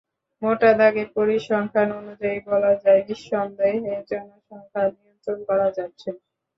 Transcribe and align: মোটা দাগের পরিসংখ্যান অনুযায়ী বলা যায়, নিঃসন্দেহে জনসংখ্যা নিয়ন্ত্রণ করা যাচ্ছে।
মোটা 0.41 0.69
দাগের 0.79 1.07
পরিসংখ্যান 1.15 1.89
অনুযায়ী 1.99 2.37
বলা 2.49 2.73
যায়, 2.83 3.01
নিঃসন্দেহে 3.07 3.77
জনসংখ্যা 4.09 4.83
নিয়ন্ত্রণ 4.93 5.39
করা 5.49 5.67
যাচ্ছে। 5.77 6.09